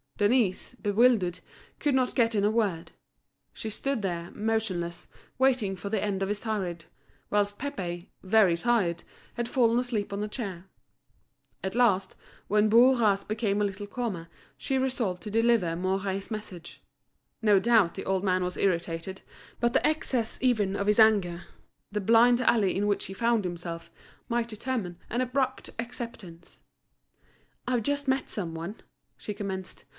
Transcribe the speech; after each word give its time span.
Denise, 0.17 0.75
bewildered, 0.75 1.39
could 1.79 1.95
not 1.95 2.13
get 2.15 2.35
in 2.35 2.43
a 2.43 2.51
word. 2.51 2.91
She 3.53 3.71
stood 3.71 4.03
there, 4.03 4.29
motionless, 4.35 5.07
waiting 5.39 5.75
for 5.75 5.89
the 5.89 6.01
end 6.03 6.21
of 6.21 6.29
his 6.29 6.39
tirade; 6.39 6.85
whilst 7.31 7.57
Pépé, 7.57 8.07
very 8.21 8.55
tired, 8.55 9.03
had 9.33 9.49
fallen 9.49 9.79
asleep 9.79 10.13
on 10.13 10.23
a 10.23 10.27
chair. 10.27 10.65
At 11.63 11.73
last, 11.73 12.15
when 12.47 12.69
Bourras 12.69 13.23
became 13.27 13.61
a 13.61 13.65
little 13.65 13.87
calmer, 13.87 14.27
she 14.57 14.77
resolved 14.77 15.23
to 15.23 15.31
deliver 15.31 15.75
Mouret's 15.75 16.29
message. 16.29 16.83
No 17.41 17.59
doubt 17.59 17.95
the 17.95 18.05
old 18.05 18.23
man 18.23 18.43
was 18.43 18.57
irritated, 18.57 19.21
but 19.59 19.73
the 19.73 19.85
excess 19.85 20.37
even 20.39 20.75
of 20.75 20.85
his 20.87 20.99
anger, 20.99 21.45
the 21.91 22.01
blind 22.01 22.41
alley 22.41 22.75
in 22.75 22.85
which 22.85 23.05
he 23.05 23.13
found 23.13 23.43
himself, 23.43 23.91
might 24.29 24.47
determine 24.47 24.97
an 25.09 25.21
abrupt 25.21 25.69
acceptance. 25.79 26.61
"I've 27.67 27.83
just 27.83 28.07
met 28.07 28.29
some 28.29 28.53
one," 28.53 28.81
she 29.17 29.33
commenced. 29.33 29.83